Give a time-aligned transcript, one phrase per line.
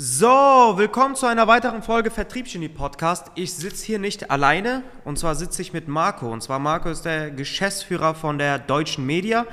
[0.00, 0.28] So,
[0.76, 3.32] willkommen zu einer weiteren Folge Vertriebsgenie Podcast.
[3.34, 6.32] Ich sitze hier nicht alleine und zwar sitze ich mit Marco.
[6.32, 9.44] Und zwar Marco ist der Geschäftsführer von der Deutschen Media.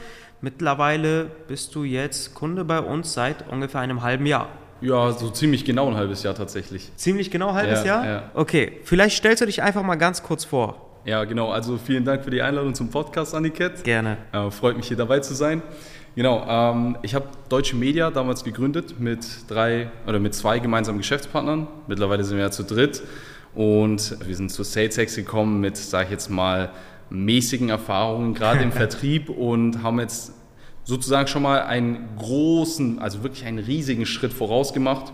[0.42, 4.50] Mittlerweile bist du jetzt Kunde bei uns seit ungefähr einem halben Jahr.
[4.82, 6.92] Ja, so ziemlich genau ein halbes Jahr tatsächlich.
[6.96, 8.06] Ziemlich genau ein halbes Ja, Jahr?
[8.06, 8.32] ja.
[8.36, 11.00] Okay, vielleicht stellst du dich einfach mal ganz kurz vor.
[11.06, 11.52] Ja, genau.
[11.52, 13.84] Also vielen Dank für die Einladung zum Podcast, Aniket.
[13.84, 14.18] Gerne.
[14.32, 15.64] Äh, freut mich hier dabei zu sein.
[16.16, 21.68] Genau, ähm, ich habe Deutsche Media damals gegründet mit drei oder mit zwei gemeinsamen Geschäftspartnern.
[21.88, 23.04] Mittlerweile sind wir ja zu dritt
[23.54, 26.72] und wir sind zu SalesX gekommen mit, sage ich jetzt mal,
[27.10, 30.32] mäßigen Erfahrungen, gerade im Vertrieb und haben jetzt
[30.86, 35.12] sozusagen schon mal einen großen, also wirklich einen riesigen Schritt voraus gemacht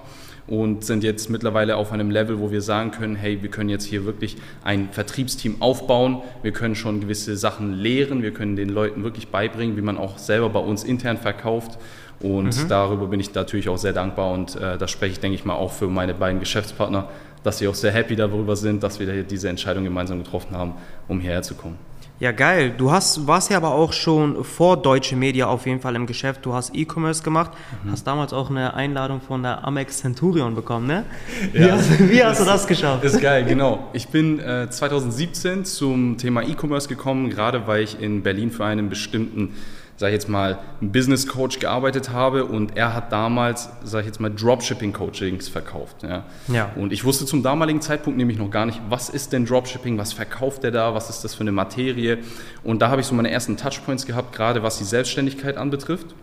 [0.47, 3.85] und sind jetzt mittlerweile auf einem Level, wo wir sagen können, hey, wir können jetzt
[3.85, 9.03] hier wirklich ein Vertriebsteam aufbauen, wir können schon gewisse Sachen lehren, wir können den Leuten
[9.03, 11.77] wirklich beibringen, wie man auch selber bei uns intern verkauft.
[12.19, 14.31] Und darüber bin ich natürlich auch sehr dankbar.
[14.31, 17.09] Und äh, das spreche ich, denke ich mal, auch für meine beiden Geschäftspartner,
[17.43, 20.73] dass sie auch sehr happy darüber sind, dass wir diese Entscheidung gemeinsam getroffen haben,
[21.07, 21.90] um hierher zu kommen.
[22.21, 22.71] Ja, geil.
[22.77, 26.45] Du hast, warst ja aber auch schon vor Deutsche Media auf jeden Fall im Geschäft.
[26.45, 27.49] Du hast E-Commerce gemacht,
[27.89, 31.03] hast damals auch eine Einladung von der Amex Centurion bekommen, ne?
[31.51, 31.71] Wie, Ja.
[31.71, 33.03] hast, wie hast du das geschafft?
[33.03, 33.89] Ist geil, genau.
[33.93, 38.87] Ich bin äh, 2017 zum Thema E-Commerce gekommen, gerade weil ich in Berlin für einen
[38.89, 39.55] bestimmten,
[40.01, 44.19] sag ich jetzt mal, Business Coach gearbeitet habe und er hat damals, sag ich jetzt
[44.19, 46.01] mal, Dropshipping Coachings verkauft.
[46.01, 46.23] Ja.
[46.47, 46.71] Ja.
[46.75, 50.11] Und ich wusste zum damaligen Zeitpunkt nämlich noch gar nicht, was ist denn Dropshipping, was
[50.11, 52.17] verkauft er da, was ist das für eine Materie.
[52.63, 56.15] Und da habe ich so meine ersten Touchpoints gehabt, gerade was die Selbstständigkeit anbetrifft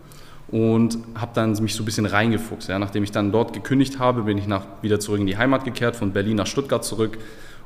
[0.49, 2.69] und habe dann mich so ein bisschen reingefuchst.
[2.69, 2.81] Ja.
[2.81, 5.95] Nachdem ich dann dort gekündigt habe, bin ich nach, wieder zurück in die Heimat gekehrt,
[5.95, 7.17] von Berlin nach Stuttgart zurück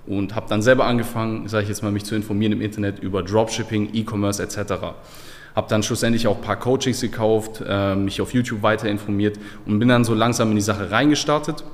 [0.06, 3.22] und habe dann selber angefangen, sage ich jetzt mal, mich zu informieren im Internet über
[3.22, 4.74] Dropshipping, E-Commerce etc.
[5.54, 9.78] Habe dann schlussendlich auch ein paar Coachings gekauft, äh, mich auf YouTube weiter informiert und
[9.78, 11.64] bin dann so langsam in die Sache reingestartet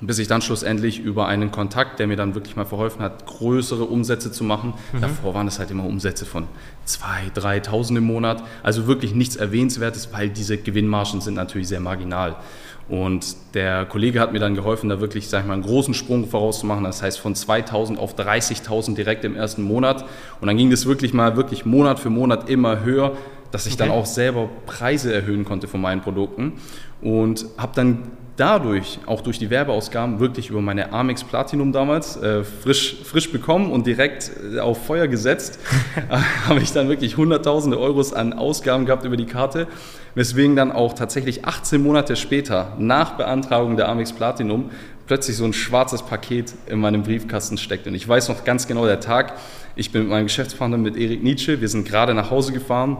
[0.00, 3.84] bis ich dann schlussendlich über einen Kontakt, der mir dann wirklich mal verholfen hat, größere
[3.84, 4.74] Umsätze zu machen.
[5.00, 6.44] Davor waren es halt immer Umsätze von
[6.86, 8.42] 2.000, 3.000 im Monat.
[8.62, 12.36] Also wirklich nichts Erwähnenswertes, weil diese Gewinnmargen sind natürlich sehr marginal.
[12.88, 16.26] Und der Kollege hat mir dann geholfen, da wirklich, sag ich mal, einen großen Sprung
[16.28, 16.84] vorauszumachen.
[16.84, 20.04] Das heißt von 2.000 auf 30.000 direkt im ersten Monat.
[20.40, 23.16] Und dann ging das wirklich mal wirklich Monat für Monat immer höher,
[23.50, 23.98] dass ich dann Okay.
[23.98, 26.54] auch selber Preise erhöhen konnte von meinen Produkten.
[27.02, 28.02] Und habe dann
[28.38, 33.70] dadurch, auch durch die Werbeausgaben, wirklich über meine Amex Platinum damals äh, frisch, frisch bekommen
[33.70, 35.58] und direkt äh, auf Feuer gesetzt,
[36.48, 39.66] habe ich dann wirklich hunderttausende Euros an Ausgaben gehabt über die Karte,
[40.14, 44.70] weswegen dann auch tatsächlich 18 Monate später, nach Beantragung der Amex Platinum,
[45.06, 47.86] plötzlich so ein schwarzes Paket in meinem Briefkasten steckt.
[47.86, 49.34] Und ich weiß noch ganz genau der Tag,
[49.74, 52.98] ich bin mit meinem Geschäftspartner, mit Erik Nietzsche, wir sind gerade nach Hause gefahren,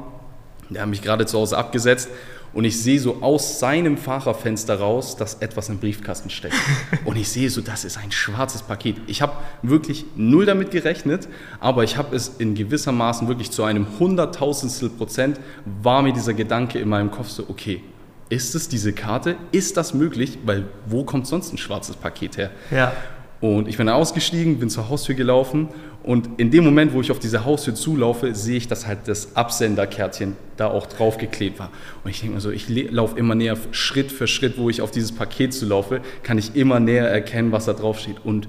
[0.71, 2.11] der hat mich gerade zu Hause abgesetzt
[2.53, 6.57] und ich sehe so aus seinem Fahrerfenster raus, dass etwas im Briefkasten steckt.
[7.05, 8.97] Und ich sehe so, das ist ein schwarzes Paket.
[9.07, 11.29] Ich habe wirklich null damit gerechnet,
[11.61, 15.39] aber ich habe es in gewissermaßen wirklich zu einem hunderttausendstel Prozent
[15.83, 17.83] war mir dieser Gedanke in meinem Kopf so, okay,
[18.31, 19.37] ist es diese Karte?
[19.53, 20.39] Ist das möglich?
[20.45, 22.51] Weil wo kommt sonst ein schwarzes Paket her?
[22.71, 22.93] Ja.
[23.41, 25.69] Und ich bin ausgestiegen, bin zur Haustür gelaufen
[26.09, 29.37] und in dem Moment, wo ich auf diese Haustür zulaufe, sehe ich, dass halt das
[29.37, 31.71] Absenderkärtchen da auch draufgeklebt war.
[32.03, 34.91] Und ich denke mir so, ich laufe immer näher, Schritt für Schritt, wo ich auf
[34.91, 38.25] dieses Paket zulaufe, kann ich immer näher erkennen, was da drauf steht.
[38.25, 38.49] Und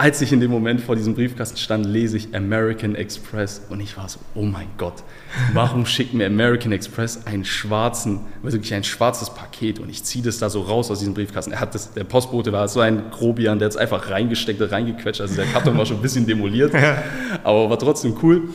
[0.00, 3.96] als ich in dem Moment vor diesem Briefkasten stand, lese ich American Express und ich
[3.96, 5.02] war so, oh mein Gott,
[5.52, 10.38] warum schickt mir American Express einen schwarzen, wirklich ein schwarzes Paket und ich ziehe das
[10.38, 11.50] da so raus aus diesem Briefkasten.
[11.50, 14.70] Er hat das, der Postbote war so ein Grobian, der hat es einfach reingesteckt, und
[14.70, 16.72] reingequetscht, also der Karton war schon ein bisschen demoliert,
[17.42, 18.48] aber war trotzdem cool.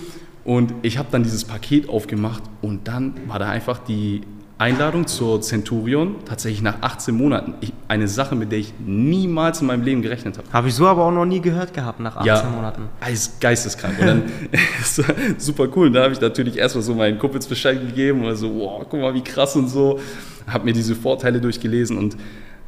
[0.46, 4.22] Und ich habe dann dieses Paket aufgemacht und dann war da einfach die
[4.58, 7.56] Einladung zur Centurion, tatsächlich nach 18 Monaten.
[7.62, 10.48] Ich, eine Sache, mit der ich niemals in meinem Leben gerechnet habe.
[10.54, 12.90] Habe ich so aber auch noch nie gehört gehabt nach 18 Monaten.
[13.12, 14.00] Ist geisteskrank.
[14.00, 14.24] Und dann
[14.82, 15.04] ist
[15.38, 15.88] super cool.
[15.88, 19.00] Und da habe ich natürlich erstmal so meinen Kumpels Bescheid gegeben und so, wow, guck
[19.02, 20.00] mal, wie krass und so.
[20.48, 22.16] Habe mir diese Vorteile durchgelesen und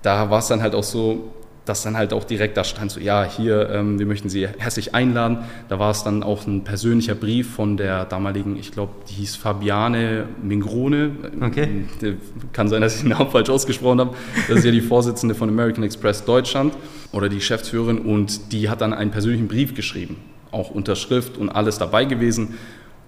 [0.02, 1.34] da war es dann halt auch so,
[1.66, 4.94] dass dann halt auch direkt da stand, so, ja, hier, ähm, wir möchten Sie herzlich
[4.94, 5.40] einladen.
[5.68, 9.36] Da war es dann auch ein persönlicher Brief von der damaligen, ich glaube, die hieß
[9.36, 11.12] Fabiane Mingrone.
[11.42, 11.86] Okay.
[12.02, 12.14] Der-
[12.54, 14.16] Kann sein, dass ich den Namen falsch ausgesprochen habe.
[14.48, 16.74] Das ist ja die Vorsitzende von American Express Deutschland
[17.12, 20.18] oder die Geschäftsführerin und die hat dann einen persönlichen Brief geschrieben.
[20.52, 22.54] Auch Unterschrift und alles dabei gewesen.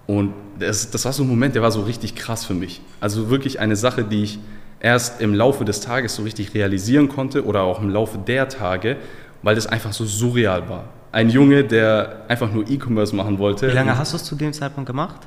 [0.06, 2.80] Und das, das war so ein Moment, der war so richtig krass für mich.
[3.00, 4.38] Also wirklich eine Sache, die ich
[4.80, 8.96] erst im Laufe des Tages so richtig realisieren konnte oder auch im Laufe der Tage,
[9.42, 10.84] weil das einfach so surreal war.
[11.10, 13.68] Ein Junge, der einfach nur E-Commerce machen wollte.
[13.68, 15.26] Wie lange hast du es zu dem Zeitpunkt gemacht?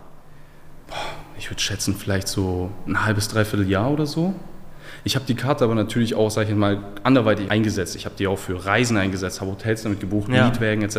[1.37, 4.35] Ich würde schätzen, vielleicht so ein halbes, dreiviertel Jahr oder so.
[5.03, 7.95] Ich habe die Karte aber natürlich auch, sage ich mal, anderweitig eingesetzt.
[7.95, 10.45] Ich habe die auch für Reisen eingesetzt, habe Hotels damit gebucht, ja.
[10.45, 10.97] Mietwägen etc.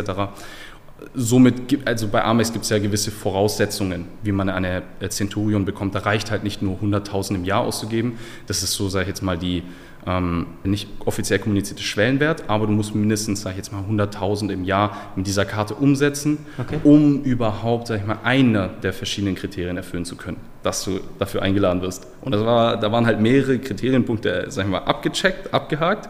[1.15, 5.95] Somit, also bei Amex gibt es ja gewisse Voraussetzungen, wie man eine Centurion bekommt.
[5.95, 8.19] Da reicht halt nicht nur 100.000 im Jahr auszugeben.
[8.47, 9.63] Das ist so, sage ich jetzt mal, die
[10.07, 14.65] ähm, nicht offiziell kommunizierte Schwellenwert, aber du musst mindestens, sage ich jetzt mal, 100.000 im
[14.65, 16.79] Jahr mit dieser Karte umsetzen, okay.
[16.83, 21.43] um überhaupt, sage ich mal, einer der verschiedenen Kriterien erfüllen zu können, dass du dafür
[21.43, 22.07] eingeladen wirst.
[22.21, 26.09] Und das war, da waren halt mehrere Kriterienpunkte, sage ich mal, abgecheckt, abgehakt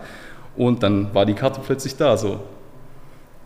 [0.56, 2.40] und dann war die Karte plötzlich da, so.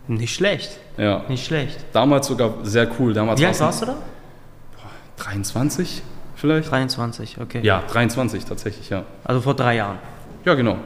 [0.07, 0.79] Nicht schlecht.
[0.97, 1.23] Ja.
[1.27, 1.77] Nicht schlecht.
[1.93, 3.13] Damals sogar sehr cool.
[3.13, 3.95] Damals Wie alt warst du da?
[5.17, 6.01] 23
[6.35, 6.71] vielleicht.
[6.71, 7.59] 23, okay.
[7.63, 9.03] Ja, 23 tatsächlich, ja.
[9.23, 9.97] Also vor drei Jahren.
[10.45, 10.77] Ja, genau.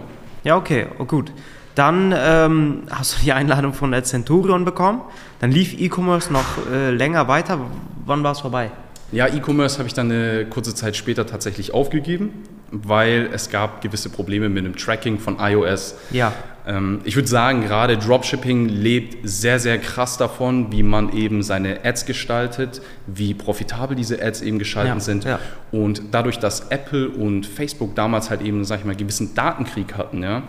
[0.44, 1.32] Ja, okay, oh, gut.
[1.76, 5.02] Dann ähm, hast du die Einladung von der Centurion bekommen.
[5.40, 7.60] Dann lief E-Commerce noch äh, länger weiter.
[8.06, 8.72] Wann war es vorbei?
[9.12, 12.32] Ja, E-Commerce habe ich dann eine kurze Zeit später tatsächlich aufgegeben,
[12.72, 15.96] weil es gab gewisse Probleme mit dem Tracking von iOS.
[16.12, 16.34] Ja.
[16.66, 21.84] Ähm, ich würde sagen, gerade Dropshipping lebt sehr, sehr krass davon, wie man eben seine
[21.84, 25.24] Ads gestaltet, wie profitabel diese Ads eben geschalten ja, sind.
[25.26, 25.40] Ja.
[25.72, 30.24] Und dadurch, dass Apple und Facebook damals halt eben, sag ich mal, gewissen Datenkrieg hatten,
[30.24, 30.44] ja,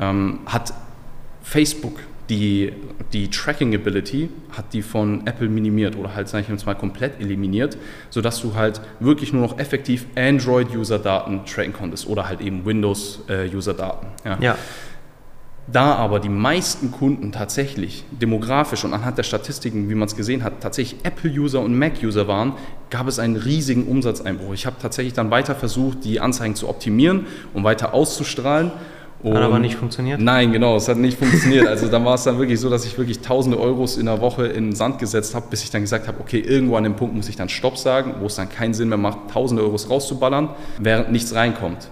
[0.00, 0.72] ähm, hat
[1.42, 2.72] Facebook die,
[3.12, 7.20] die Tracking Ability hat die von Apple minimiert oder halt, sage ich jetzt mal, komplett
[7.20, 7.78] eliminiert,
[8.10, 14.06] sodass du halt wirklich nur noch effektiv Android-User-Daten tracken konntest oder halt eben Windows-User-Daten.
[14.24, 14.38] Ja.
[14.40, 14.58] ja.
[15.70, 20.42] Da aber die meisten Kunden tatsächlich demografisch und anhand der Statistiken, wie man es gesehen
[20.42, 22.54] hat, tatsächlich Apple-User und Mac-User waren,
[22.88, 24.54] gab es einen riesigen Umsatzeinbruch.
[24.54, 28.70] Ich habe tatsächlich dann weiter versucht, die Anzeigen zu optimieren und weiter auszustrahlen.
[29.22, 30.20] Und hat aber nicht funktioniert?
[30.20, 31.66] Nein, genau, es hat nicht funktioniert.
[31.66, 34.46] Also dann war es dann wirklich so, dass ich wirklich tausende Euros in der Woche
[34.46, 37.16] in den Sand gesetzt habe, bis ich dann gesagt habe, okay, irgendwo an dem Punkt
[37.16, 40.50] muss ich dann Stopp sagen, wo es dann keinen Sinn mehr macht, tausende Euros rauszuballern,
[40.78, 41.88] während nichts reinkommt.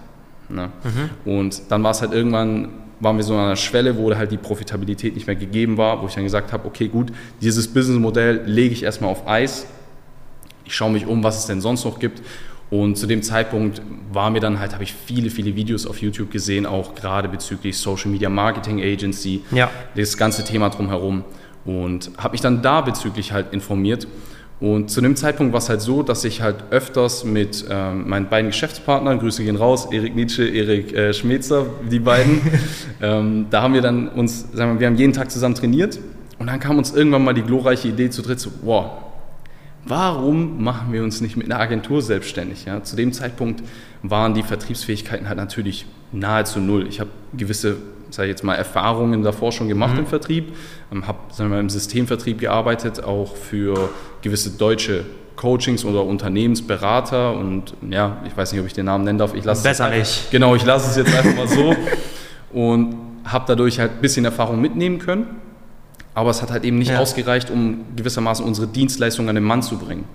[0.48, 0.70] Ne?
[0.84, 1.32] Mhm.
[1.32, 2.68] Und dann war es halt irgendwann
[3.00, 6.06] waren wir so an einer Schwelle, wo halt die Profitabilität nicht mehr gegeben war, wo
[6.06, 7.12] ich dann gesagt habe, okay, gut,
[7.42, 9.66] dieses Businessmodell lege ich erstmal auf Eis.
[10.64, 12.22] Ich schaue mich um, was es denn sonst noch gibt.
[12.68, 13.80] Und zu dem Zeitpunkt
[14.12, 17.78] war mir dann halt, habe ich viele, viele Videos auf YouTube gesehen, auch gerade bezüglich
[17.78, 19.70] Social Media Marketing Agency, ja.
[19.94, 21.24] das ganze Thema drumherum.
[21.64, 24.06] Und habe mich dann da bezüglich halt informiert
[24.58, 28.28] und zu dem Zeitpunkt war es halt so, dass ich halt öfters mit ähm, meinen
[28.28, 32.40] beiden Geschäftspartnern, Grüße gehen raus, Erik Nietzsche, Erik äh, Schmetzer, die beiden,
[33.02, 35.98] ähm, da haben wir dann uns, sagen wir, wir haben jeden Tag zusammen trainiert
[36.38, 38.92] und dann kam uns irgendwann mal die glorreiche Idee zu dritt, so, wow,
[39.86, 42.64] warum machen wir uns nicht mit einer Agentur selbstständig?
[42.64, 42.82] Ja?
[42.82, 43.62] Zu dem Zeitpunkt
[44.02, 46.86] waren die Vertriebsfähigkeiten halt natürlich nahezu null.
[46.88, 47.76] Ich habe gewisse
[48.10, 50.00] sage ich jetzt mal, Erfahrungen davor schon gemacht mhm.
[50.00, 50.54] im Vertrieb,
[50.92, 51.18] ähm, habe
[51.58, 53.90] im Systemvertrieb gearbeitet, auch für
[54.22, 55.04] gewisse deutsche
[55.36, 59.34] Coachings oder Unternehmensberater und ja, ich weiß nicht, ob ich den Namen nennen darf.
[59.34, 60.30] Ich lasse Besser es nicht.
[60.30, 61.76] Genau, ich lasse es jetzt einfach mal so
[62.52, 65.26] und habe dadurch halt ein bisschen Erfahrung mitnehmen können.
[66.16, 66.98] Aber es hat halt eben nicht ja.
[66.98, 70.06] ausgereicht, um gewissermaßen unsere Dienstleistung an den Mann zu bringen.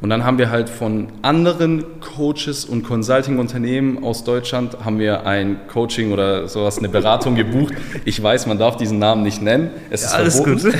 [0.00, 5.66] Und dann haben wir halt von anderen Coaches und Consulting-Unternehmen aus Deutschland haben wir ein
[5.66, 7.74] Coaching oder sowas, eine Beratung gebucht.
[8.04, 9.70] Ich weiß, man darf diesen Namen nicht nennen.
[9.90, 10.70] Es ja, ist alles verboten.
[10.70, 10.74] gut.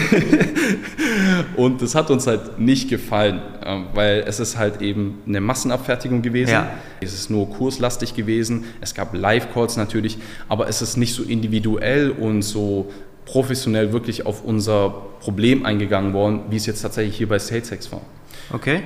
[1.56, 6.23] und das hat uns halt nicht gefallen, ähm, weil es ist halt eben eine Massenabfertigung
[6.23, 6.53] gewesen.
[6.53, 6.70] Ja.
[7.00, 8.65] Es ist nur kurslastig gewesen.
[8.81, 10.19] Es gab Live-Calls natürlich,
[10.49, 12.91] aber es ist nicht so individuell und so
[13.26, 18.00] professionell wirklich auf unser Problem eingegangen worden, wie es jetzt tatsächlich hier bei SalesX war.
[18.52, 18.82] Okay.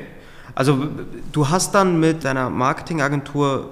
[0.54, 0.88] Also
[1.32, 3.70] du hast dann mit deiner Marketingagentur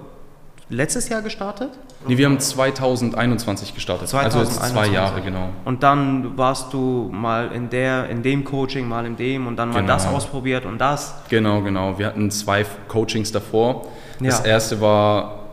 [0.69, 1.71] letztes Jahr gestartet?
[2.07, 4.09] Nee, wir haben 2021 gestartet.
[4.09, 4.63] 2021.
[4.63, 5.49] Also zwei Jahre, genau.
[5.65, 9.71] Und dann warst du mal in, der, in dem Coaching, mal in dem und dann
[9.71, 9.95] mal genau.
[9.95, 11.15] das ausprobiert und das?
[11.31, 11.99] Genau, genau.
[11.99, 13.87] Wir hatten zwei Coachings davor.
[14.21, 14.45] Das ja.
[14.45, 15.44] erste war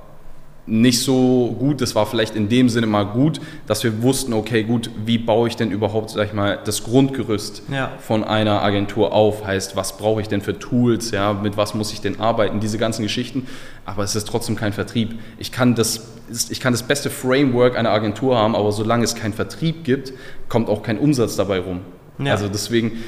[0.66, 1.82] nicht so gut.
[1.82, 5.48] Das war vielleicht in dem Sinne mal gut, dass wir wussten, okay, gut, wie baue
[5.48, 7.92] ich denn überhaupt, sag ich mal, das Grundgerüst ja.
[8.00, 9.46] von einer Agentur auf?
[9.46, 11.12] Heißt, was brauche ich denn für Tools?
[11.12, 12.60] Ja, mit was muss ich denn arbeiten?
[12.60, 13.48] Diese ganzen Geschichten.
[13.86, 15.20] Aber es ist trotzdem kein Vertrieb.
[15.38, 16.12] Ich kann das,
[16.50, 20.14] ich kann das beste Framework einer Agentur haben, aber solange es keinen Vertrieb gibt,
[20.48, 21.82] kommt auch kein Umsatz dabei rum.
[22.20, 22.34] Ja.
[22.34, 23.00] Also deswegen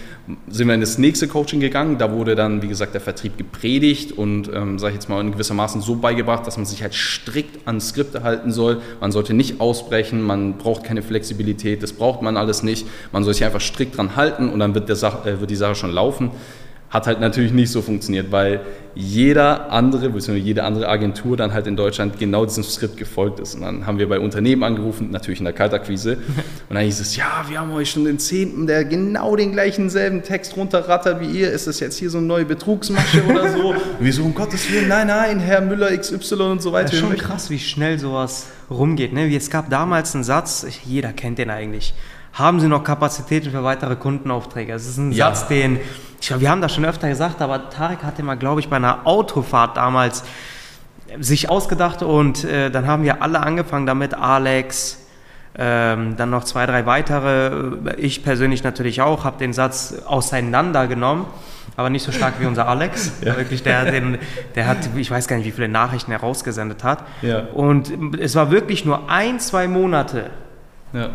[0.48, 1.98] sind wir in das nächste Coaching gegangen.
[1.98, 5.32] Da wurde dann, wie gesagt, der Vertrieb gepredigt und, ähm, sage ich jetzt mal, in
[5.32, 8.82] gewissermaßen so beigebracht, dass man sich halt strikt an Skripte halten soll.
[9.02, 12.88] Man sollte nicht ausbrechen, man braucht keine Flexibilität, das braucht man alles nicht.
[13.12, 15.56] Man soll sich einfach strikt dran halten und dann wird, der Sach äh, wird die
[15.56, 16.32] Sache schon laufen.
[16.94, 18.62] Hat halt natürlich nicht so funktioniert, weil
[18.94, 23.56] jeder andere, beziehungsweise jede andere Agentur dann halt in Deutschland genau diesem Skript gefolgt ist.
[23.56, 26.18] Und dann haben wir bei Unternehmen angerufen, natürlich in der Kaltakquise.
[26.70, 29.90] Und dann hieß es, ja, wir haben euch schon den Zehnten, der genau den gleichen
[29.90, 31.52] selben Text runterrattert wie ihr.
[31.52, 33.70] Ist das jetzt hier so eine neue Betrugsmasche oder so?
[33.74, 36.92] Und wir so, um Gottes Willen, nein, nein, Herr Müller XY und so weiter.
[36.92, 39.14] Das ist schon krass, wie schnell sowas rumgeht.
[39.14, 39.36] Ne?
[39.36, 41.96] Es gab damals einen Satz, jeder kennt den eigentlich.
[42.34, 44.74] Haben Sie noch Kapazitäten für weitere Kundenaufträge?
[44.74, 45.28] Das ist ein Ja.
[45.34, 45.80] Satz, den,
[46.20, 48.78] ich glaube, wir haben das schon öfter gesagt, aber Tarek hatte mal, glaube ich, bei
[48.78, 50.24] einer Autofahrt damals
[51.20, 55.00] sich ausgedacht und äh, dann haben wir alle angefangen damit, Alex,
[55.56, 57.74] ähm, dann noch zwei, drei weitere.
[57.98, 61.26] Ich persönlich natürlich auch, habe den Satz auseinandergenommen,
[61.78, 63.12] aber nicht so stark wie unser Alex.
[63.22, 64.18] Wirklich, der, den,
[64.56, 67.04] der hat, ich weiß gar nicht, wie viele Nachrichten er rausgesendet hat.
[67.22, 67.42] Ja.
[67.54, 70.32] Und es war wirklich nur ein, zwei Monate
[70.94, 71.10] Ja.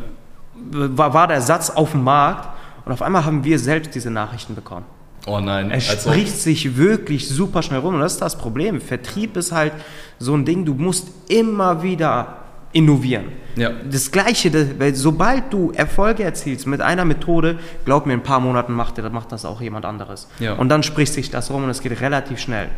[0.70, 2.48] War, war der Satz auf dem Markt
[2.84, 4.84] und auf einmal haben wir selbst diese Nachrichten bekommen.
[5.26, 8.38] Oh nein, Es als ob- spricht sich wirklich super schnell rum und das ist das
[8.38, 8.80] Problem.
[8.80, 9.72] Vertrieb ist halt
[10.18, 12.38] so ein Ding, du musst immer wieder
[12.72, 13.26] innovieren.
[13.56, 13.70] Ja.
[13.90, 18.22] Das Gleiche, das, weil sobald du Erfolge erzielst mit einer Methode, glaub mir, in ein
[18.22, 20.28] paar Monaten macht, macht das auch jemand anderes.
[20.38, 20.52] Ja.
[20.54, 22.68] Und dann spricht sich das rum und es geht relativ schnell.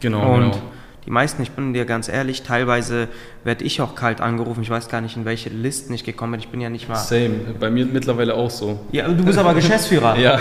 [0.00, 0.62] Genau, Und genau.
[1.04, 3.08] Die meisten, ich bin dir ganz ehrlich, teilweise
[3.42, 4.62] werde ich auch kalt angerufen.
[4.62, 6.40] Ich weiß gar nicht, in welche Listen ich gekommen bin.
[6.40, 6.94] Ich bin ja nicht mal.
[6.94, 8.78] Same, bei mir mittlerweile auch so.
[8.92, 10.16] Ja, du bist aber Geschäftsführer.
[10.22, 10.38] Ja.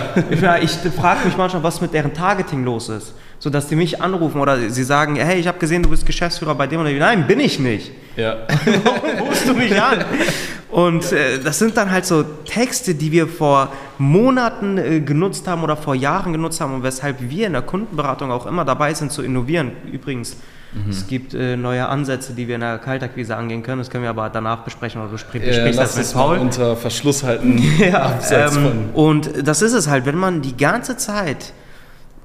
[0.62, 3.14] Ich, ich frage mich manchmal, was mit deren Targeting los ist.
[3.40, 6.54] So dass die mich anrufen oder sie sagen, hey, ich habe gesehen, du bist Geschäftsführer
[6.54, 7.00] bei dem oder dem.
[7.00, 7.92] Nein, bin ich nicht.
[8.16, 8.38] Ja.
[8.84, 10.06] Warum rufst du mich an?
[10.72, 15.64] Und äh, das sind dann halt so Texte, die wir vor Monaten äh, genutzt haben
[15.64, 19.12] oder vor Jahren genutzt haben und weshalb wir in der Kundenberatung auch immer dabei sind
[19.12, 19.72] zu innovieren.
[19.92, 20.38] Übrigens,
[20.90, 23.80] es gibt äh, neue Ansätze, die wir in der Kaltakquise angehen können.
[23.80, 26.38] Das können wir aber danach besprechen oder du sprich, Äh, das mit Paul.
[26.38, 27.62] unter Verschluss halten.
[27.78, 31.52] Ja, ähm, und das ist es halt, wenn man die ganze Zeit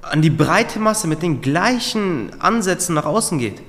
[0.01, 3.61] an die breite Masse mit den gleichen Ansätzen nach außen geht,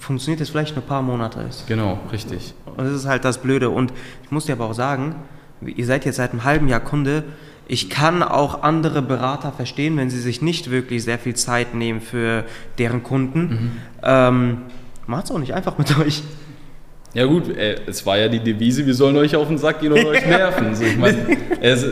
[0.00, 1.44] funktioniert das vielleicht nur ein paar Monate.
[1.66, 2.54] Genau, richtig.
[2.64, 3.70] Und das ist halt das Blöde.
[3.70, 5.14] Und ich muss dir aber auch sagen,
[5.62, 7.24] ihr seid jetzt seit einem halben Jahr Kunde.
[7.66, 12.00] Ich kann auch andere Berater verstehen, wenn sie sich nicht wirklich sehr viel Zeit nehmen
[12.00, 12.44] für
[12.78, 13.40] deren Kunden.
[13.40, 13.70] Mhm.
[14.02, 14.58] Ähm,
[15.06, 16.22] macht's auch nicht einfach mit euch.
[17.14, 19.92] Ja gut, äh, es war ja die Devise, wir sollen euch auf den Sack gehen
[19.92, 20.74] und euch nerven.
[20.74, 21.18] So, ich meine,
[21.60, 21.84] es,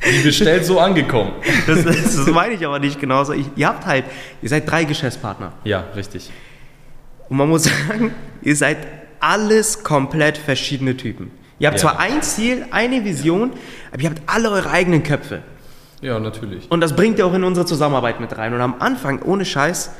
[0.00, 1.32] wie bestellt so angekommen.
[1.66, 3.32] Das, das, das meine ich aber nicht genauso.
[3.32, 4.04] Ich, ihr habt halt,
[4.42, 5.52] ihr seid drei Geschäftspartner.
[5.64, 6.30] Ja, richtig.
[7.34, 8.12] Und man muss sagen,
[8.42, 8.76] ihr seid
[9.18, 11.32] alles komplett verschiedene Typen.
[11.58, 11.88] Ihr habt Ja.
[11.90, 13.50] zwar ein Ziel, eine Vision,
[13.92, 15.42] aber ihr habt alle eure eigenen Köpfe.
[16.00, 16.70] Ja, natürlich.
[16.70, 18.54] Und das bringt ihr auch in unsere Zusammenarbeit mit rein.
[18.54, 19.90] Und am Anfang, ohne Scheiß,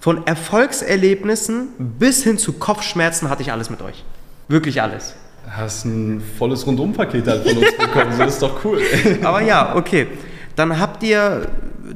[0.00, 4.02] von Erfolgserlebnissen bis hin zu Kopfschmerzen hatte ich alles mit euch.
[4.48, 5.14] Wirklich alles.
[5.48, 8.80] Hast ein volles Rundumpaket halt von uns bekommen, so ist doch cool.
[9.22, 10.08] Aber ja, okay.
[10.56, 11.46] Dann habt ihr,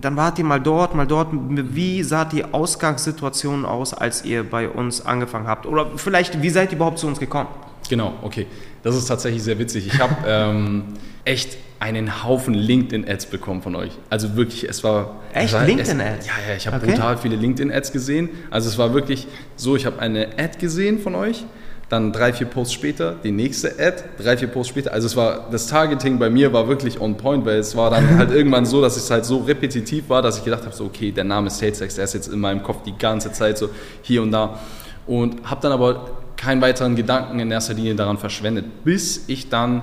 [0.01, 1.29] dann wart ihr mal dort, mal dort.
[1.33, 5.67] Wie sah die Ausgangssituation aus, als ihr bei uns angefangen habt?
[5.67, 7.49] Oder vielleicht, wie seid ihr überhaupt zu uns gekommen?
[7.89, 8.47] Genau, okay.
[8.83, 9.87] Das ist tatsächlich sehr witzig.
[9.87, 10.85] Ich habe ähm,
[11.25, 13.93] echt einen Haufen LinkedIn-Ads bekommen von euch.
[14.11, 15.17] Also wirklich, es war...
[15.33, 15.53] Echt?
[15.55, 16.27] LinkedIn-Ads?
[16.27, 16.91] Ja, ja, ich habe Okay.
[16.93, 18.31] brutal viele LinkedIn-Ads gesehen.
[18.51, 19.27] Also es war wirklich
[19.57, 21.45] so, ich habe eine Ad gesehen von euch,
[21.89, 24.93] dann drei, vier Posts später die nächste Ad, drei, vier Posts später.
[24.93, 28.19] Also es war, das Targeting bei mir war wirklich on point, weil es war dann
[28.19, 31.13] halt irgendwann so, dass es halt so repetitiv war, dass ich gedacht habe, so okay,
[31.13, 33.71] der Name SalesX, der ist jetzt in meinem Kopf die ganze Zeit so
[34.03, 34.59] hier und da.
[35.07, 39.83] Und habe dann aber keinen weiteren Gedanken in erster Linie daran verschwendet, bis ich dann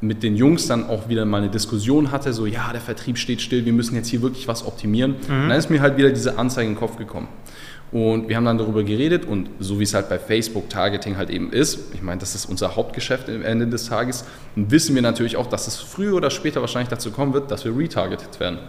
[0.00, 3.40] mit den Jungs dann auch wieder mal eine Diskussion hatte, so ja, der Vertrieb steht
[3.40, 5.14] still, wir müssen jetzt hier wirklich was optimieren.
[5.42, 7.28] Und dann ist mir halt wieder diese Anzeige in den Kopf gekommen.
[7.92, 11.28] Und wir haben dann darüber geredet und so wie es halt bei Facebook Targeting halt
[11.28, 14.24] eben ist, ich meine, das ist unser Hauptgeschäft am Ende des Tages,
[14.56, 17.76] wissen wir natürlich auch, dass es früher oder später wahrscheinlich dazu kommen wird, dass wir
[17.76, 18.60] retargeted werden.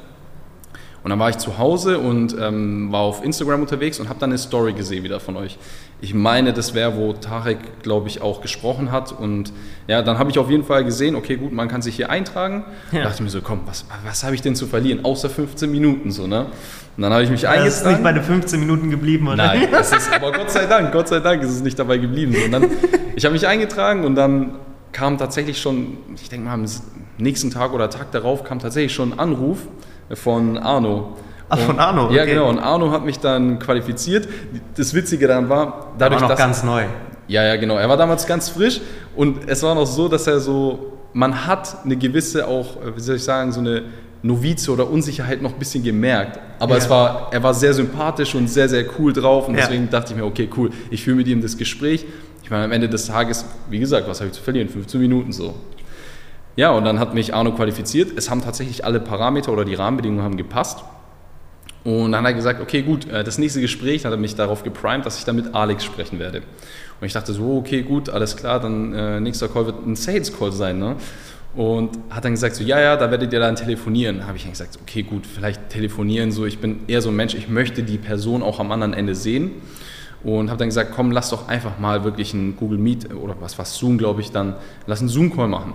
[1.04, 4.30] Und dann war ich zu Hause und ähm, war auf Instagram unterwegs und habe dann
[4.30, 5.58] eine Story gesehen wieder von euch.
[6.00, 9.12] Ich meine, das wäre, wo Tarek, glaube ich, auch gesprochen hat.
[9.12, 9.52] Und
[9.88, 12.64] ja, dann habe ich auf jeden Fall gesehen, okay, gut, man kann sich hier eintragen.
[12.92, 13.00] Ja.
[13.00, 15.04] Da dachte ich mir so, komm, was, was habe ich denn zu verlieren?
[15.04, 16.46] Außer 15 Minuten so, ne?
[16.96, 18.04] Und dann habe ich mich Das ist nicht eingetragen.
[18.04, 19.36] bei den 15 Minuten geblieben, oder?
[19.38, 22.34] Nein, es ist, aber Gott sei Dank, Gott sei Dank ist es nicht dabei geblieben.
[22.34, 22.70] So, Und dann,
[23.16, 24.56] ich habe mich eingetragen und dann
[24.94, 26.66] kam tatsächlich schon, ich denke mal am
[27.18, 29.60] nächsten Tag oder Tag darauf kam tatsächlich schon ein Anruf
[30.16, 31.16] von Arno.
[31.50, 32.32] Ach, von Arno, Ja, okay.
[32.34, 32.50] genau.
[32.50, 34.28] Und Arno hat mich dann qualifiziert.
[34.76, 35.66] Das Witzige daran war,
[35.98, 36.84] Da dadurch, war noch dass ganz neu.
[37.28, 37.76] ja, ja, genau.
[37.78, 38.82] Er war damals ganz frisch
[39.16, 43.00] und es war noch so, dass er so, man hat eine gewisse auch, äh, wie
[43.02, 43.84] soll ich sagen, so eine
[44.24, 46.40] Novize oder Unsicherheit noch ein bisschen gemerkt.
[46.60, 46.78] Aber Ja.
[46.78, 49.62] es war, er war sehr sympathisch und sehr, sehr cool drauf und Ja.
[49.62, 52.06] deswegen dachte ich mir, okay, cool, ich führe mit ihm das Gespräch.
[52.42, 54.70] Ich meine, am Ende des Tages, wie gesagt, was habe ich zu verlieren?
[54.70, 55.54] 15 Minuten so.
[56.56, 58.16] Ja, und dann hat mich Arno qualifiziert.
[58.16, 60.84] Es haben tatsächlich alle Parameter oder die Rahmenbedingungen haben gepasst.
[61.84, 64.64] Und dann hat er gesagt, okay, gut, äh, das nächste Gespräch hat er mich darauf
[64.64, 66.42] geprimed, dass ich dann mit Alex sprechen werde.
[67.02, 70.38] Und ich dachte so, okay, gut, alles klar, dann äh, nächster Call wird ein Sales
[70.38, 70.80] Call sein.
[70.80, 70.96] Ne?
[71.56, 74.26] Und hat dann gesagt, so, ja, ja, da werdet ihr dann telefonieren.
[74.26, 77.36] Habe ich dann gesagt, okay, gut, vielleicht telefonieren, so, ich bin eher so ein Mensch,
[77.36, 79.52] ich möchte die Person auch am anderen Ende sehen.
[80.24, 83.60] Und habe dann gesagt, komm, lass doch einfach mal wirklich ein Google Meet oder was,
[83.60, 84.56] was Zoom, glaube ich, dann,
[84.88, 85.74] lass einen Zoom-Call machen.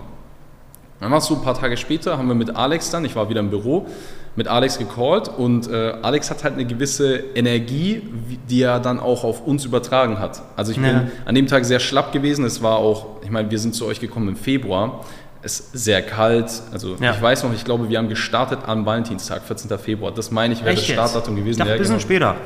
[1.01, 3.29] Dann war es so ein paar Tage später, haben wir mit Alex dann, ich war
[3.31, 3.87] wieder im Büro,
[4.35, 8.03] mit Alex gecallt und äh, Alex hat halt eine gewisse Energie,
[8.49, 10.43] die er dann auch auf uns übertragen hat.
[10.57, 10.85] Also ich ja.
[10.85, 13.87] bin an dem Tag sehr schlapp gewesen, es war auch, ich meine, wir sind zu
[13.87, 15.05] euch gekommen im Februar,
[15.43, 16.51] es ist sehr kalt.
[16.73, 17.13] Also ja.
[17.13, 19.79] ich weiß noch, ich glaube, wir haben gestartet am Valentinstag, 14.
[19.79, 20.13] Februar.
[20.13, 21.51] Das meine ich, wäre das Startdatum gewesen.
[21.51, 22.07] Ich dachte, ein bisschen genau.
[22.07, 22.37] später.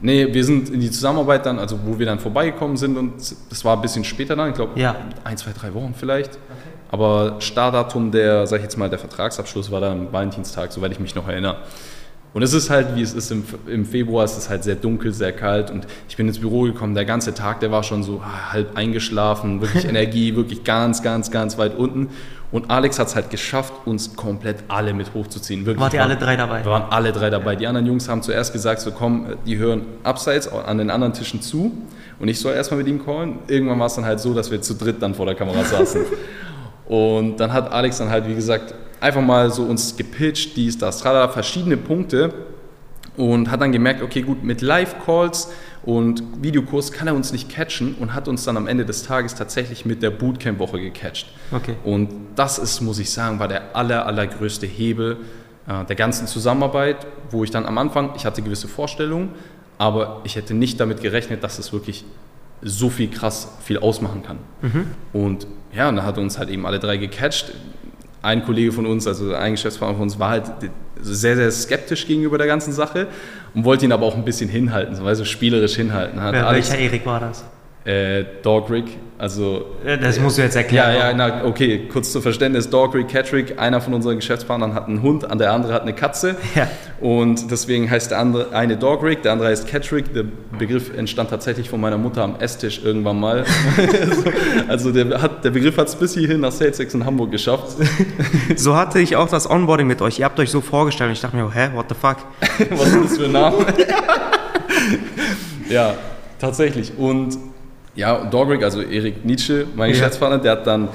[0.00, 3.14] Nee, wir sind in die Zusammenarbeit dann, also wo wir dann vorbeigekommen sind und
[3.48, 4.96] das war ein bisschen später dann, ich glaube ja.
[5.22, 6.34] ein, zwei, drei Wochen vielleicht.
[6.34, 6.73] Okay.
[6.94, 11.16] Aber Startdatum der, sag ich jetzt mal, der Vertragsabschluss war dann Valentinstag, soweit ich mich
[11.16, 11.56] noch erinnere.
[12.32, 15.12] Und es ist halt, wie es ist, im, im Februar es ist halt sehr dunkel,
[15.12, 18.22] sehr kalt und ich bin ins Büro gekommen, der ganze Tag, der war schon so
[18.52, 22.10] halb eingeschlafen, wirklich Energie, wirklich ganz, ganz, ganz weit unten.
[22.52, 25.66] Und Alex hat es halt geschafft, uns komplett alle mit hochzuziehen.
[25.66, 26.64] Wirklich, Wart ihr alle drei dabei?
[26.64, 27.56] Wir waren alle drei dabei.
[27.56, 31.42] Die anderen Jungs haben zuerst gesagt, so komm, die hören abseits an den anderen Tischen
[31.42, 31.72] zu
[32.20, 33.40] und ich soll erstmal mit ihm callen.
[33.48, 36.02] Irgendwann war es dann halt so, dass wir zu dritt dann vor der Kamera saßen.
[36.86, 40.98] und dann hat Alex dann halt, wie gesagt, einfach mal so uns gepitcht, dies, das,
[40.98, 42.32] tralala, verschiedene Punkte
[43.16, 45.50] und hat dann gemerkt, okay, gut, mit Live-Calls
[45.84, 49.34] und Videokurs kann er uns nicht catchen und hat uns dann am Ende des Tages
[49.34, 51.28] tatsächlich mit der Bootcamp-Woche gecatcht.
[51.52, 51.76] Okay.
[51.84, 55.18] Und das ist, muss ich sagen, war der aller, allergrößte Hebel
[55.68, 59.30] äh, der ganzen Zusammenarbeit, wo ich dann am Anfang, ich hatte gewisse Vorstellungen,
[59.76, 62.04] aber ich hätte nicht damit gerechnet, dass es wirklich
[62.62, 64.38] so viel krass viel ausmachen kann.
[64.62, 64.86] Mhm.
[65.12, 67.52] Und ja, und dann hat uns halt eben alle drei gecatcht
[68.24, 70.50] ein Kollege von uns, also ein Geschäftspartner von uns, war halt
[70.98, 73.06] sehr, sehr skeptisch gegenüber der ganzen Sache
[73.54, 76.18] und wollte ihn aber auch ein bisschen hinhalten, so also spielerisch hinhalten.
[76.18, 77.44] Wer, welcher Erik war das?
[77.84, 79.66] Äh, Dog Rick, also.
[79.84, 80.94] Das musst du jetzt erklären.
[80.94, 84.88] Ja, ja, na, okay, kurz zu Verständnis: Dog Rick, Catrick, einer von unseren Geschäftspartnern hat
[84.88, 86.36] einen Hund, der andere hat eine Katze.
[86.54, 86.66] Ja.
[87.00, 90.14] Und deswegen heißt der andere eine Dog Rick, der andere heißt Catrick.
[90.14, 90.24] Der
[90.58, 93.44] Begriff entstand tatsächlich von meiner Mutter am Esstisch irgendwann mal.
[94.68, 97.76] also der, hat, der Begriff hat es bis hierhin nach SalesX in Hamburg geschafft.
[98.56, 100.18] so hatte ich auch das Onboarding mit euch.
[100.18, 102.16] Ihr habt euch so vorgestellt und ich dachte mir, hä, what the fuck?
[102.78, 103.66] Was ist das für ein Name?
[105.68, 105.94] ja,
[106.38, 106.96] tatsächlich.
[106.98, 107.36] Und
[107.94, 109.94] ja, Dogrick, also Erik Nietzsche, mein ja.
[109.94, 110.88] Geschäftspartner, der hat dann,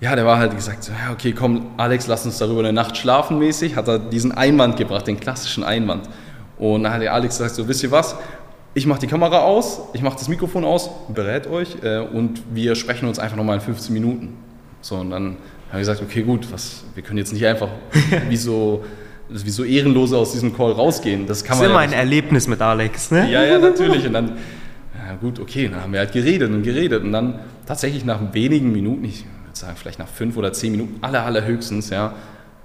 [0.00, 2.96] ja, der war halt gesagt, so, ja, okay, komm, Alex, lass uns darüber eine Nacht
[2.96, 6.08] schlafen mäßig, hat er diesen Einwand gebracht, den klassischen Einwand.
[6.58, 8.16] Und dann hat der Alex gesagt, so, wisst ihr was,
[8.74, 12.74] ich mache die Kamera aus, ich mache das Mikrofon aus, berät euch äh, und wir
[12.76, 14.36] sprechen uns einfach nochmal in 15 Minuten.
[14.80, 15.36] So, und dann
[15.70, 17.68] habe ich gesagt, okay, gut, was, wir können jetzt nicht einfach
[18.28, 18.84] wie so
[19.32, 21.26] wie so Ehrenlose aus diesem Call rausgehen.
[21.26, 23.30] Das kann das ist immer ja ein Erlebnis mit Alex, ne?
[23.30, 24.04] Ja, ja, natürlich.
[24.06, 24.32] Und dann
[25.10, 28.70] ja gut, okay, dann haben wir halt geredet und geredet und dann tatsächlich nach wenigen
[28.70, 32.14] Minuten, ich würde sagen vielleicht nach fünf oder zehn Minuten, aller, allerhöchstens, ja,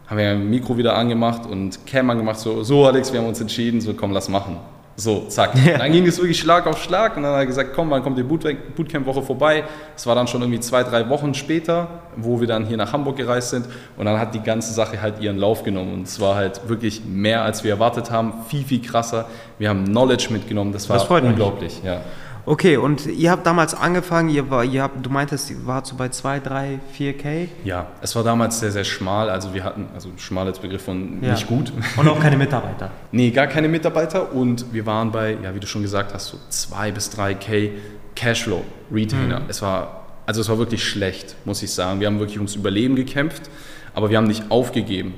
[0.06, 3.42] haben wir ein Mikro wieder angemacht und Cam angemacht, so, so Alex, wir haben uns
[3.42, 4.58] entschieden, so komm, lass machen.
[4.98, 5.52] So, zack.
[5.66, 5.78] Ja.
[5.78, 8.18] Dann ging es wirklich Schlag auf Schlag und dann hat er gesagt, komm, wann kommt
[8.18, 9.66] die Bootcamp-Woche vorbei?
[9.94, 13.18] Es war dann schon irgendwie zwei, drei Wochen später, wo wir dann hier nach Hamburg
[13.18, 13.66] gereist sind
[13.98, 17.04] und dann hat die ganze Sache halt ihren Lauf genommen und es war halt wirklich
[17.04, 19.28] mehr, als wir erwartet haben, viel, viel krasser.
[19.60, 21.82] Wir haben Knowledge mitgenommen, das war das unglaublich.
[21.84, 22.00] Ja.
[22.48, 25.96] Okay, und ihr habt damals angefangen, ihr war, ihr habt, du meintest, ihr wart so
[25.96, 27.48] bei 2, 3, 4K?
[27.64, 29.32] Ja, es war damals sehr, sehr schmal.
[29.32, 31.32] Also wir hatten, also schmal als Begriff von ja.
[31.32, 31.74] nicht gut.
[31.98, 32.92] Und auch keine Mitarbeiter?
[33.12, 34.32] nee, gar keine Mitarbeiter.
[34.32, 37.72] Und wir waren bei, ja, wie du schon gesagt hast, so 2 bis 3K
[38.16, 39.40] Cashflow, Retainer.
[39.40, 39.46] Mhm.
[39.50, 42.00] Es war, also es war wirklich schlecht, muss ich sagen.
[42.00, 43.50] Wir haben wirklich ums Überleben gekämpft,
[43.96, 45.16] aber wir haben nicht aufgegeben.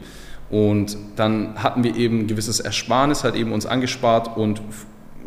[0.50, 4.62] Und dann hatten wir eben ein gewisses Ersparnis halt eben uns angespart und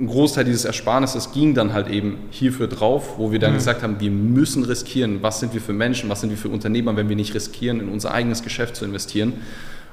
[0.00, 3.56] ein Großteil dieses Ersparnisses ging dann halt eben hierfür drauf, wo wir dann mhm.
[3.56, 5.22] gesagt haben, wir müssen riskieren.
[5.22, 7.88] Was sind wir für Menschen, was sind wir für Unternehmer, wenn wir nicht riskieren, in
[7.88, 9.34] unser eigenes Geschäft zu investieren?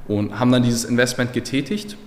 [0.07, 1.97] Und haben dann dieses Investment getätigt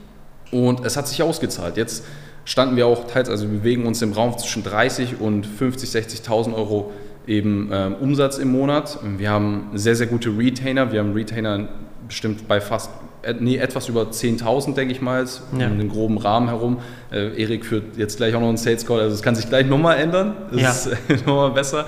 [0.51, 1.77] und es hat sich ausgezahlt.
[1.77, 2.05] Jetzt
[2.47, 6.55] standen wir auch teils, also wir bewegen uns im Raum zwischen 30 und 50, 60.000
[6.55, 6.93] Euro
[7.27, 8.99] eben äh, Umsatz im Monat.
[9.19, 10.91] Wir haben sehr, sehr gute Retainer.
[10.91, 11.69] Wir haben Retainer
[12.09, 12.91] bestimmt bei fast
[13.41, 15.25] nee, etwas über 10.000, denke ich mal,
[15.59, 15.67] ja.
[15.67, 16.79] um den groben Rahmen herum.
[17.13, 19.67] Äh, Erik führt jetzt gleich auch noch einen Sales Call, also es kann sich gleich
[19.67, 20.35] nochmal ändern.
[20.53, 20.93] Das ja.
[21.09, 21.87] ist nochmal besser.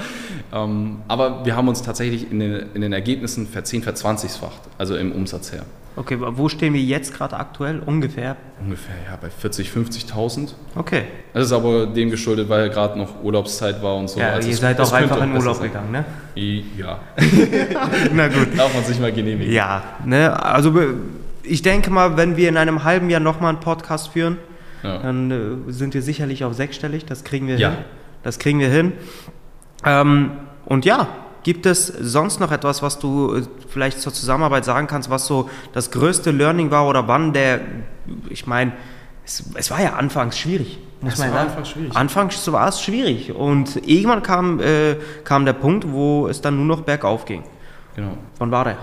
[0.52, 5.12] Ähm, aber wir haben uns tatsächlich in den, in den Ergebnissen verzehn, verzwanzigfacht, also im
[5.12, 5.62] Umsatz her.
[5.94, 7.80] Okay, wo stehen wir jetzt gerade aktuell?
[7.84, 8.36] Ungefähr?
[8.64, 10.54] Ungefähr, ja, bei 40, 50.000.
[10.74, 11.02] Okay.
[11.34, 14.18] Das ist aber dem geschuldet, weil gerade noch Urlaubszeit war und so.
[14.18, 16.04] Ja, Also ihr es- seid es auch einfach in Urlaub gegangen, ne?
[16.34, 16.98] Ja,
[18.14, 18.56] Na gut.
[18.58, 19.52] darf man sich mal genehmigen.
[19.52, 20.72] Ja, ne, also
[21.42, 24.38] ich denke mal, wenn wir in einem halben Jahr nochmal einen Podcast führen,
[24.82, 24.98] Ja.
[24.98, 25.30] dann
[25.68, 27.70] äh, sind wir sicherlich auf sechsstellig, das kriegen wir Ja.
[27.70, 27.78] hin.
[28.22, 28.92] Das kriegen wir hin.
[29.84, 30.30] Ähm,
[30.64, 31.08] und ja,
[31.42, 35.50] gibt es sonst noch etwas, was du äh, vielleicht zur Zusammenarbeit sagen kannst, was so
[35.72, 37.60] das größte Learning war oder wann der,
[38.30, 38.72] ich meine,
[39.24, 40.78] es, es war ja anfangs schwierig.
[41.00, 41.48] Muss Es man war sagen.
[41.50, 41.96] anfangs schwierig.
[41.96, 46.66] Anfangs war es schwierig und irgendwann kam, äh, kam der Punkt, wo es dann nur
[46.66, 47.42] noch bergauf ging.
[47.96, 48.16] Genau.
[48.38, 48.78] Wann war der?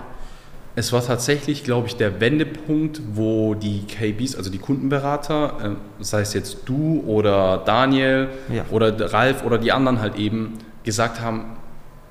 [0.76, 6.20] Es war tatsächlich, glaube ich, der Wendepunkt, wo die KBs, also die Kundenberater, äh, sei
[6.20, 8.64] es jetzt du oder Daniel Ja.
[8.70, 10.54] oder der Ralf oder die anderen halt eben,
[10.84, 11.56] gesagt haben,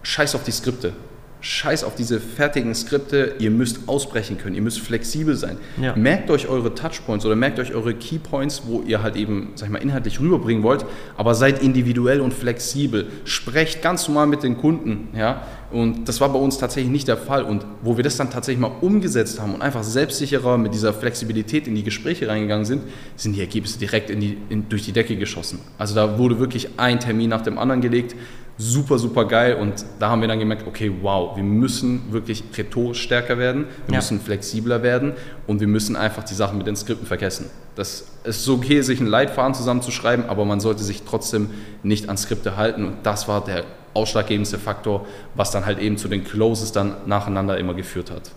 [0.03, 0.93] scheiß auf die Skripte.
[1.41, 5.55] Scheiß auf diese fertigen Skripte, ihr müsst ausbrechen können, ihr müsst flexibel sein.
[5.81, 5.95] Ja.
[5.95, 9.71] Merkt euch eure Touchpoints oder merkt euch eure Keypoints, wo ihr halt eben, sag ich
[9.71, 10.83] mal, inhaltlich rüberbringen wollt,
[11.15, 13.07] aber seid individuell und flexibel.
[13.23, 15.43] Sprecht ganz normal mit den Kunden, ja.
[15.71, 17.43] Und das war bei uns tatsächlich nicht der Fall.
[17.43, 21.67] Und wo wir das dann tatsächlich mal umgesetzt haben und einfach selbstsicherer mit dieser Flexibilität
[21.67, 22.83] in die Gespräche reingegangen sind,
[23.15, 25.59] sind die Ergebnisse direkt in die, in, durch die Decke geschossen.
[25.77, 28.15] Also da wurde wirklich ein Termin nach dem anderen gelegt.
[28.57, 29.55] Super, super geil.
[29.55, 33.93] Und da haben wir dann gemerkt, okay, wow, wir müssen wirklich rhetorisch stärker werden, wir
[33.93, 33.99] Ja.
[33.99, 35.13] müssen flexibler werden
[35.47, 37.45] und wir müssen einfach die Sachen mit den Skripten vergessen.
[37.75, 41.49] Das es ist okay, sich einen Leitfaden zusammenzuschreiben, aber man sollte sich trotzdem
[41.83, 42.83] nicht an Skripte halten.
[42.83, 47.57] Und das war der ausschlaggebendste Faktor, was dann halt eben zu den Closes dann nacheinander
[47.57, 48.31] immer geführt hat.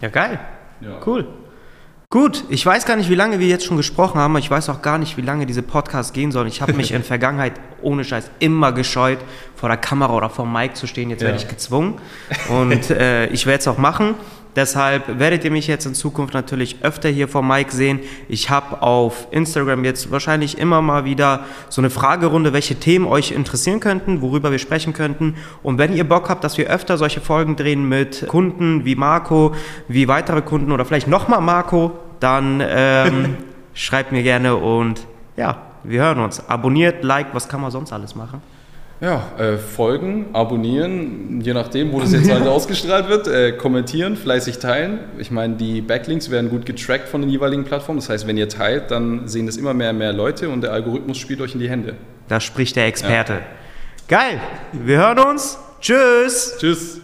[0.00, 0.38] Ja, geil.
[0.80, 0.98] Ja.
[1.06, 1.26] Cool.
[2.08, 4.36] Gut, ich weiß gar nicht, wie lange wir jetzt schon gesprochen haben.
[4.36, 6.46] Ich weiß auch gar nicht, wie lange diese Podcasts gehen sollen.
[6.46, 9.18] Ich habe mich in Vergangenheit ohne Scheiß immer gescheut,
[9.56, 11.10] vor der Kamera oder vor dem Mic zu stehen.
[11.10, 11.26] Jetzt Ja.
[11.28, 11.94] werde ich gezwungen
[12.48, 14.14] und äh, ich werde es auch machen.
[14.56, 18.00] Deshalb werdet ihr mich jetzt in Zukunft natürlich öfter hier vor Mic sehen.
[18.26, 23.32] Ich habe auf Instagram jetzt wahrscheinlich immer mal wieder so eine Fragerunde, welche Themen euch
[23.32, 25.36] interessieren könnten, worüber wir sprechen könnten.
[25.62, 29.54] Und wenn ihr Bock habt, dass wir öfter solche Folgen drehen mit Kunden wie Marco,
[29.88, 33.36] wie weitere Kunden oder vielleicht nochmal Marco, dann ähm,
[33.74, 36.48] schreibt mir gerne und ja, wir hören uns.
[36.48, 38.40] Abonniert, like, was kann man sonst alles machen?
[39.00, 44.58] Ja, äh, folgen, abonnieren, je nachdem, wo das jetzt halt ausgestrahlt wird, äh, kommentieren, fleißig
[44.58, 45.00] teilen.
[45.18, 48.00] Ich meine, die Backlinks werden gut getrackt von den jeweiligen Plattformen.
[48.00, 50.72] Das heißt, wenn ihr teilt, dann sehen das immer mehr und mehr Leute und der
[50.72, 51.94] Algorithmus spielt euch in die Hände.
[52.28, 53.40] Da spricht der Experte.
[54.08, 54.40] Geil,
[54.72, 55.58] wir hören uns.
[55.80, 56.56] Tschüss.
[56.58, 57.00] Tschüss!